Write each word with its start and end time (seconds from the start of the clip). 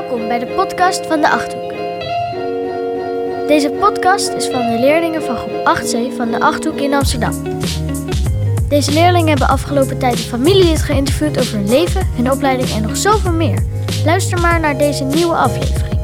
Welkom 0.00 0.28
bij 0.28 0.38
de 0.38 0.46
podcast 0.46 1.06
van 1.06 1.20
de 1.20 1.28
Achthoek. 1.28 1.72
Deze 3.46 3.70
podcast 3.70 4.32
is 4.32 4.46
van 4.46 4.60
de 4.60 4.78
leerlingen 4.80 5.22
van 5.22 5.36
groep 5.36 5.78
8C 5.78 6.16
van 6.16 6.30
de 6.30 6.40
Achthoek 6.40 6.80
in 6.80 6.94
Amsterdam. 6.94 7.32
Deze 8.68 8.92
leerlingen 8.92 9.28
hebben 9.28 9.48
afgelopen 9.48 9.98
tijd 9.98 10.12
een 10.12 10.18
familielid 10.18 10.82
geïnterviewd 10.82 11.38
over 11.38 11.56
hun 11.56 11.68
leven, 11.68 12.06
hun 12.16 12.30
opleiding 12.30 12.70
en 12.70 12.82
nog 12.82 12.96
zoveel 12.96 13.32
meer. 13.32 13.62
Luister 14.04 14.40
maar 14.40 14.60
naar 14.60 14.78
deze 14.78 15.04
nieuwe 15.04 15.34
aflevering. 15.34 16.00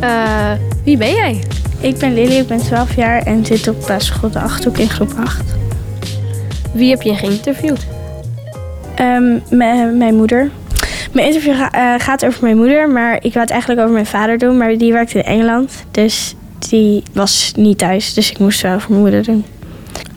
Eh, 0.00 0.52
wie 0.84 0.96
ben 0.96 1.12
jij? 1.12 1.42
Ik 1.80 1.98
ben 1.98 2.14
Lily, 2.14 2.36
ik 2.36 2.46
ben 2.46 2.58
12 2.58 2.96
jaar 2.96 3.22
en 3.22 3.46
zit 3.46 3.68
op 3.68 3.86
basisschool 3.86 4.30
de 4.30 4.40
Achthoek 4.40 4.78
in 4.78 4.90
groep 4.90 5.12
8. 5.18 5.42
Wie 6.72 6.90
heb 6.90 7.02
je 7.02 7.14
geïnterviewd? 7.14 7.86
Ehm, 8.94 9.38
mijn 9.98 10.14
moeder. 10.14 10.50
Mijn 11.14 11.26
interview 11.26 11.54
ga- 11.54 11.70
eh, 11.72 11.94
gaat 12.04 12.24
over 12.24 12.42
mijn 12.42 12.56
moeder, 12.56 12.88
maar 12.90 13.14
ik 13.14 13.32
wou 13.32 13.38
het 13.40 13.50
eigenlijk 13.50 13.80
over 13.80 13.92
mijn 13.92 14.06
vader 14.06 14.38
doen. 14.38 14.56
Maar 14.56 14.78
die 14.78 14.92
werkt 14.92 15.14
in 15.14 15.22
Engeland, 15.22 15.84
dus 15.90 16.34
die 16.58 17.02
was 17.12 17.52
niet 17.56 17.78
thuis. 17.78 18.14
Dus 18.14 18.30
ik 18.30 18.38
moest 18.38 18.60
wel 18.60 18.74
over 18.74 18.88
mijn 18.90 19.00
moeder 19.02 19.22
doen. 19.24 19.44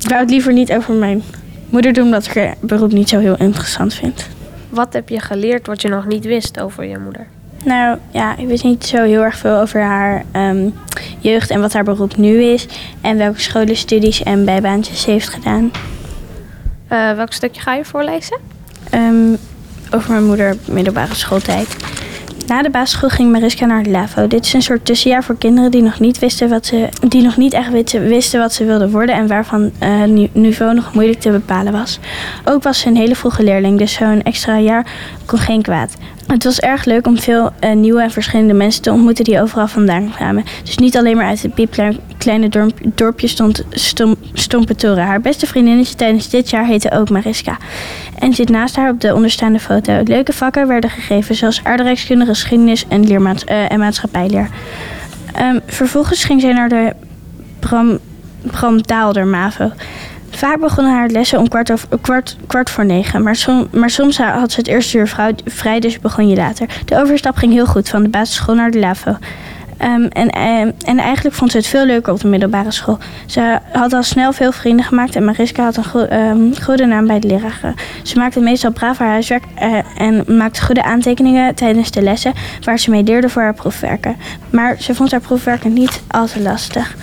Ik 0.00 0.08
wou 0.08 0.20
het 0.20 0.30
liever 0.30 0.52
niet 0.52 0.72
over 0.72 0.94
mijn 0.94 1.22
moeder 1.70 1.92
doen, 1.92 2.04
omdat 2.04 2.26
ik 2.26 2.34
haar 2.34 2.54
beroep 2.60 2.92
niet 2.92 3.08
zo 3.08 3.18
heel 3.18 3.36
interessant 3.36 3.94
vind. 3.94 4.28
Wat 4.68 4.92
heb 4.92 5.08
je 5.08 5.20
geleerd 5.20 5.66
wat 5.66 5.82
je 5.82 5.88
nog 5.88 6.06
niet 6.06 6.24
wist 6.24 6.60
over 6.60 6.84
je 6.84 6.98
moeder? 6.98 7.26
Nou 7.64 7.98
ja, 8.10 8.36
ik 8.36 8.46
wist 8.46 8.64
niet 8.64 8.84
zo 8.86 9.02
heel 9.04 9.22
erg 9.22 9.36
veel 9.36 9.56
over 9.60 9.80
haar 9.82 10.24
ehm, 10.32 10.68
jeugd 11.18 11.50
en 11.50 11.60
wat 11.60 11.72
haar 11.72 11.84
beroep 11.84 12.16
nu 12.16 12.42
is. 12.42 12.66
En 13.00 13.16
welke 13.16 13.40
scholen, 13.40 13.76
studies 13.76 14.22
en 14.22 14.44
bijbaantjes 14.44 15.00
ze 15.02 15.10
heeft 15.10 15.28
gedaan. 15.28 15.70
Eh, 16.88 17.12
welk 17.12 17.32
stukje 17.32 17.60
ga 17.60 17.74
je 17.74 17.84
voorlezen? 17.84 18.38
Ehm, 18.90 19.34
over 19.90 20.10
mijn 20.10 20.26
moeder 20.26 20.56
middelbare 20.64 21.14
schooltijd. 21.14 21.76
Na 22.46 22.62
de 22.62 22.70
basisschool 22.70 23.08
ging 23.08 23.32
Mariska 23.32 23.66
naar 23.66 23.82
de 23.82 23.90
LAVO. 23.90 24.26
Dit 24.26 24.44
is 24.44 24.52
een 24.52 24.62
soort 24.62 24.84
tussenjaar 24.84 25.24
voor 25.24 25.38
kinderen 25.38 25.70
die 25.70 25.82
nog 25.82 26.00
niet, 26.00 26.18
wisten 26.18 26.48
wat 26.48 26.66
ze, 26.66 26.88
die 27.08 27.22
nog 27.22 27.36
niet 27.36 27.52
echt 27.52 27.92
wisten, 27.92 28.40
wat 28.40 28.52
ze 28.52 28.64
wilden 28.64 28.90
worden 28.90 29.14
en 29.14 29.26
waarvan 29.26 29.70
eh, 29.78 30.00
het 30.00 30.34
niveau 30.34 30.74
nog 30.74 30.94
moeilijk 30.94 31.20
te 31.20 31.30
bepalen 31.30 31.72
was. 31.72 31.98
Ook 32.44 32.62
was 32.62 32.78
ze 32.78 32.88
een 32.88 32.96
hele 32.96 33.16
vroege 33.16 33.42
leerling, 33.42 33.78
dus 33.78 33.92
zo'n 33.92 34.22
extra 34.22 34.58
jaar 34.58 34.86
kon 35.26 35.38
geen 35.38 35.62
kwaad. 35.62 35.96
Het 36.28 36.44
was 36.44 36.60
erg 36.60 36.84
leuk 36.84 37.06
om 37.06 37.18
veel 37.18 37.50
eh, 37.58 37.72
nieuwe 37.74 38.02
en 38.02 38.10
verschillende 38.10 38.54
mensen 38.54 38.82
te 38.82 38.92
ontmoeten 38.92 39.24
die 39.24 39.40
overal 39.40 39.68
vandaan 39.68 40.10
kwamen. 40.14 40.44
Dus 40.64 40.78
niet 40.78 40.96
alleen 40.96 41.16
maar 41.16 41.26
uit 41.26 41.42
het 41.42 41.54
piepkleine 41.54 42.48
dorp, 42.48 42.78
dorpje 42.94 43.28
stond 43.28 43.64
stom, 43.70 44.16
Stompetoren. 44.32 45.04
Haar 45.04 45.20
beste 45.20 45.46
vriendinnetje 45.46 45.94
tijdens 45.94 46.28
dit 46.28 46.50
jaar 46.50 46.66
heette 46.66 46.90
ook 46.90 47.10
Mariska 47.10 47.56
en 48.18 48.34
zit 48.34 48.48
naast 48.48 48.76
haar 48.76 48.90
op 48.90 49.00
de 49.00 49.14
onderstaande 49.14 49.58
foto. 49.58 50.00
Leuke 50.04 50.32
vakken 50.32 50.66
werden 50.66 50.90
gegeven, 50.90 51.34
zoals 51.34 51.64
aardrijkskunde, 51.64 52.24
geschiedenis 52.24 52.84
en, 52.88 53.04
eh, 53.44 53.70
en 53.72 53.78
maatschappijleer. 53.78 54.48
Ehm, 55.34 55.58
vervolgens 55.66 56.24
ging 56.24 56.40
zij 56.40 56.52
naar 56.52 56.68
de 56.68 56.92
Bram, 57.58 57.98
Bram 58.42 58.82
Daalder 58.82 59.26
MAVO. 59.26 59.72
Vaak 60.38 60.60
begonnen 60.60 60.92
haar 60.92 61.08
lessen 61.08 61.38
om 61.38 61.48
kwart, 61.48 62.36
kwart, 62.46 62.70
voor 62.70 62.84
negen, 62.84 63.22
maar, 63.22 63.46
maar 63.70 63.90
soms 63.90 64.18
had 64.18 64.52
ze 64.52 64.58
het 64.58 64.68
eerste 64.68 64.98
uur 64.98 65.34
vrij, 65.44 65.80
dus 65.80 66.00
begon 66.00 66.28
je 66.28 66.36
later. 66.36 66.68
De 66.84 67.00
overstap 67.00 67.36
ging 67.36 67.52
heel 67.52 67.66
goed, 67.66 67.88
van 67.88 68.02
de 68.02 68.08
basisschool 68.08 68.54
naar 68.54 68.70
de 68.70 68.78
LAVO. 68.78 69.16
Ehm, 69.76 70.02
en, 70.02 70.28
ehm, 70.30 70.70
en 70.84 70.98
eigenlijk 70.98 71.36
vond 71.36 71.50
ze 71.50 71.56
het 71.56 71.66
veel 71.66 71.84
leuker 71.84 72.12
op 72.12 72.20
de 72.20 72.28
middelbare 72.28 72.70
school. 72.70 72.98
Ze 73.26 73.58
had 73.72 73.92
al 73.92 74.02
snel 74.02 74.32
veel 74.32 74.52
vrienden 74.52 74.84
gemaakt 74.84 75.16
en 75.16 75.24
Mariska 75.24 75.62
had 75.62 75.76
een 75.76 76.08
ehm, 76.08 76.62
goede 76.62 76.86
naam 76.86 77.06
bij 77.06 77.20
de 77.20 77.26
leraren. 77.26 77.74
Ze 78.02 78.18
maakte 78.18 78.40
meestal 78.40 78.70
braaf 78.70 78.98
haar 78.98 79.08
huiswerk 79.08 79.44
eh, 79.54 79.78
en 79.96 80.24
maakte 80.36 80.64
goede 80.64 80.82
aantekeningen 80.82 81.54
tijdens 81.54 81.90
de 81.90 82.02
lessen 82.02 82.32
waar 82.60 82.78
ze 82.78 82.90
mee 82.90 83.02
leerde 83.02 83.28
voor 83.28 83.42
haar 83.42 83.54
proefwerken. 83.54 84.16
Maar 84.50 84.76
ze 84.78 84.94
vond 84.94 85.10
haar 85.10 85.20
proefwerken 85.20 85.72
niet 85.72 86.02
al 86.08 86.26
te 86.26 86.40
lastig. 86.40 86.96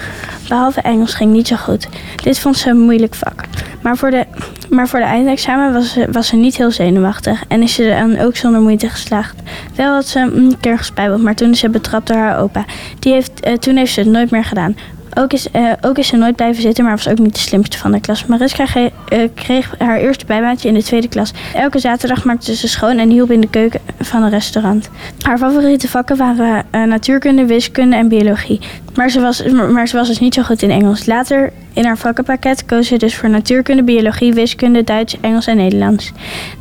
Behalve 0.47 0.81
Engels 0.81 1.13
ging 1.13 1.31
niet 1.31 1.47
zo 1.47 1.55
goed. 1.55 1.87
Dit 2.23 2.39
vond 2.39 2.57
ze 2.57 2.69
een 2.69 2.79
moeilijk 2.79 3.15
vak. 3.15 3.43
Maar 3.81 3.97
voor 3.97 4.11
de, 4.11 4.25
maar 4.69 4.87
voor 4.87 4.99
de 4.99 5.05
eindexamen 5.05 5.73
was 5.73 5.91
ze, 5.91 6.07
was 6.11 6.27
ze 6.27 6.35
niet 6.35 6.57
heel 6.57 6.71
zenuwachtig 6.71 7.43
en 7.47 7.61
is 7.61 7.73
ze 7.73 7.95
dan 7.99 8.25
ook 8.25 8.35
zonder 8.35 8.61
moeite 8.61 8.89
geslaagd. 8.89 9.35
Wel 9.75 9.93
had 9.93 10.07
ze 10.07 10.19
een 10.19 10.55
keer 10.59 10.77
gespijbeld, 10.77 11.21
maar 11.21 11.35
toen 11.35 11.51
is 11.51 11.59
ze 11.59 11.69
betrapt 11.69 12.07
door 12.07 12.17
haar 12.17 12.39
opa. 12.39 12.65
Die 12.99 13.13
heeft, 13.13 13.39
eh, 13.39 13.53
toen 13.53 13.75
heeft 13.75 13.93
ze 13.93 13.99
het 13.99 14.09
nooit 14.09 14.31
meer 14.31 14.43
gedaan. 14.43 14.75
Ook 15.17 15.33
is, 15.33 15.51
eh, 15.51 15.71
ook 15.81 15.97
is 15.97 16.07
ze 16.07 16.15
nooit 16.17 16.35
blijven 16.35 16.61
zitten, 16.61 16.83
maar 16.83 16.95
was 16.95 17.07
ook 17.07 17.19
niet 17.19 17.33
de 17.33 17.39
slimste 17.39 17.77
van 17.77 17.91
de 17.91 17.99
klas. 17.99 18.25
Mariska 18.25 18.65
eh, 18.73 18.89
kreeg 19.33 19.73
haar 19.77 19.97
eerste 19.97 20.25
bijbaantje 20.25 20.67
in 20.67 20.73
de 20.73 20.83
tweede 20.83 21.07
klas. 21.07 21.33
Elke 21.53 21.79
zaterdag 21.79 22.23
maakte 22.23 22.55
ze 22.55 22.67
schoon 22.67 22.97
en 22.97 23.09
hielp 23.09 23.31
in 23.31 23.41
de 23.41 23.49
keuken 23.49 23.79
van 23.99 24.23
een 24.23 24.29
restaurant. 24.29 24.89
Haar 25.21 25.37
favoriete 25.37 25.87
vakken 25.87 26.17
waren 26.17 26.65
eh, 26.71 26.83
natuurkunde, 26.83 27.45
wiskunde 27.45 27.95
en 27.95 28.07
biologie. 28.07 28.59
Maar 28.95 29.09
ze, 29.09 29.19
was, 29.21 29.43
maar 29.71 29.87
ze 29.87 29.97
was 29.97 30.07
dus 30.07 30.19
niet 30.19 30.33
zo 30.33 30.41
goed 30.41 30.61
in 30.61 30.71
Engels. 30.71 31.05
Later 31.05 31.51
in 31.73 31.85
haar 31.85 31.97
vakkenpakket 31.97 32.65
koos 32.65 32.87
ze 32.87 32.97
dus 32.97 33.15
voor 33.15 33.29
natuurkunde, 33.29 33.83
biologie, 33.83 34.33
wiskunde, 34.33 34.83
Duits, 34.83 35.17
Engels 35.21 35.47
en 35.47 35.57
Nederlands. 35.57 36.11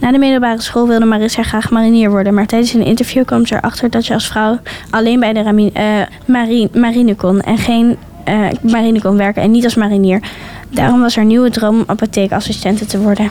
Na 0.00 0.12
de 0.12 0.18
middelbare 0.18 0.60
school 0.60 0.88
wilde 0.88 1.04
Marissa 1.04 1.42
graag 1.42 1.70
marinier 1.70 2.10
worden, 2.10 2.34
maar 2.34 2.46
tijdens 2.46 2.72
een 2.72 2.84
interview 2.84 3.24
kwam 3.24 3.46
ze 3.46 3.54
erachter 3.54 3.90
dat 3.90 4.06
je 4.06 4.14
als 4.14 4.26
vrouw 4.26 4.58
alleen 4.90 5.20
bij 5.20 5.32
de 5.32 5.42
rami- 5.42 5.70
eh, 5.72 5.84
mari- 6.26 6.68
marine 6.72 7.14
kon 7.14 7.40
en 7.40 7.58
geen 7.58 7.96
eh, 8.24 8.46
marine 8.60 9.00
kon 9.00 9.16
werken 9.16 9.42
en 9.42 9.50
niet 9.50 9.64
als 9.64 9.74
marinier. 9.74 10.20
Daarom 10.68 11.00
was 11.00 11.16
haar 11.16 11.24
nieuwe 11.24 11.50
droom 11.50 11.82
apotheekassistente 11.86 12.86
te 12.86 12.98
worden. 12.98 13.30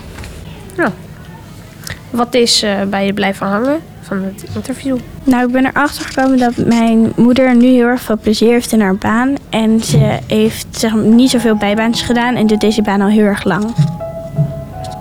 Wat 2.14 2.34
is 2.34 2.64
eh, 2.64 2.82
bij 2.90 3.06
je 3.06 3.14
blijven 3.14 3.48
hangen 3.48 3.80
van 4.02 4.24
het 4.24 4.46
interview? 4.56 4.98
Nou, 5.24 5.46
ik 5.46 5.52
ben 5.52 5.66
erachter 5.66 6.06
gekomen 6.06 6.38
dat 6.38 6.58
mijn 6.58 7.12
moeder 7.16 7.56
nu 7.56 7.66
heel 7.66 7.88
erg 7.88 8.02
veel 8.02 8.18
plezier 8.18 8.52
heeft 8.52 8.72
in 8.72 8.82
haar 8.82 8.96
baan. 8.96 9.36
En 9.50 9.84
ze 9.84 10.20
heeft 10.28 10.68
zeg, 10.72 10.94
maar, 10.94 11.04
niet 11.04 11.30
zoveel 11.30 11.56
bijbaantjes 11.56 12.06
gedaan 12.06 12.36
en 12.36 12.48
doet 12.48 12.62
deze 12.62 12.82
baan 12.82 13.02
al 13.02 13.08
heel 13.08 13.26
erg 13.26 13.44
lang. 13.44 13.74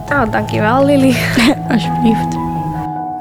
Nou, 0.09 0.31
dankjewel 0.31 0.85
Lily. 0.85 1.17
Alsjeblieft. 1.73 2.37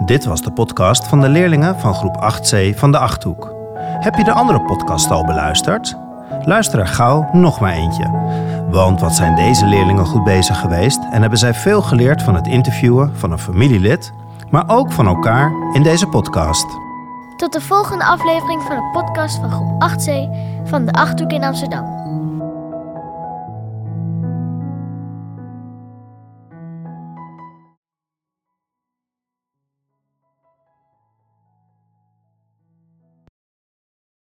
Dit 0.06 0.26
was 0.26 0.42
de 0.42 0.52
podcast 0.52 1.08
van 1.08 1.22
de 1.22 1.30
leerlingen 1.30 1.80
van 1.80 1.94
groep 1.94 2.34
8C 2.34 2.78
van 2.78 2.92
de 2.92 2.98
Achthoek. 2.98 3.54
Heb 4.00 4.16
je 4.16 4.24
de 4.24 4.32
andere 4.32 4.62
podcast 4.62 5.12
al 5.12 5.26
beluisterd? 5.26 5.96
Luister 6.46 6.80
er 6.80 6.88
gauw 6.88 7.30
nog 7.32 7.60
maar 7.60 7.74
eentje. 7.74 8.12
Want 8.70 9.00
wat 9.00 9.16
zijn 9.16 9.36
deze 9.36 9.66
leerlingen 9.66 10.06
goed 10.06 10.24
bezig 10.24 10.60
geweest 10.60 11.00
en 11.12 11.22
hebben 11.22 11.40
zij 11.40 11.54
veel 11.54 11.82
geleerd 11.82 12.24
van 12.24 12.36
het 12.36 12.48
interviewen 12.48 13.18
van 13.18 13.32
een 13.32 13.40
familielid, 13.40 14.14
maar 14.50 14.64
ook 14.68 14.92
van 14.92 15.08
elkaar 15.08 15.52
in 15.74 15.84
deze 15.84 16.08
podcast. 16.08 16.66
Tot 17.38 17.54
de 17.54 17.62
volgende 17.62 18.04
aflevering 18.04 18.62
van 18.62 18.76
de 18.76 18.90
podcast 18.92 19.40
van 19.40 19.52
groep 19.52 19.90
8C 19.90 20.10
van 20.70 20.86
de 20.86 20.92
Achthoek 20.92 21.32
in 21.32 21.44
Amsterdam. 21.44 22.01